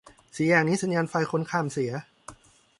[0.35, 1.91] สี่แยกนี้สัญญาณไฟคนข้ามเสีย